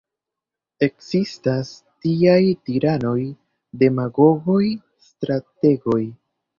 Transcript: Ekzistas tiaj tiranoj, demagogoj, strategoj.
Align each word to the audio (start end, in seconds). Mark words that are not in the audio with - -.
Ekzistas 0.87 1.75
tiaj 2.07 2.39
tiranoj, 2.71 3.17
demagogoj, 3.85 4.63
strategoj. 5.15 6.05